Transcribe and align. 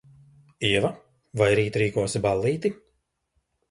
Ieva, 0.69 0.91
vai 1.43 1.51
rīt 1.61 1.79
rīkosi 1.85 2.25
ballīti? 2.29 2.77